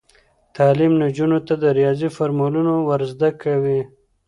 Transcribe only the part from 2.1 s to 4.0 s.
فورمولونه ور زده کوي.